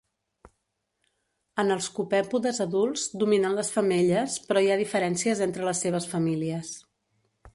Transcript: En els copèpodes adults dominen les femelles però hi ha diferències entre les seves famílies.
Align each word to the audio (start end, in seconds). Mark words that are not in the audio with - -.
En 1.63 1.69
els 1.75 1.89
copèpodes 1.97 2.61
adults 2.65 3.03
dominen 3.23 3.59
les 3.59 3.71
femelles 3.75 4.39
però 4.49 4.63
hi 4.63 4.71
ha 4.71 4.79
diferències 4.83 5.47
entre 5.49 5.69
les 5.71 5.85
seves 5.89 6.09
famílies. 6.17 6.73